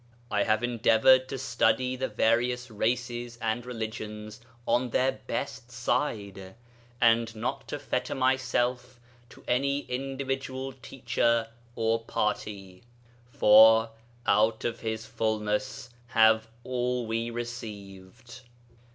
[0.31, 6.55] I have endeavoured to study the various races and religions on their best side,
[6.99, 12.81] and not to fetter myself to any individual teacher or party,
[13.29, 13.91] for
[14.25, 18.41] 'out of His fulness have all we received.'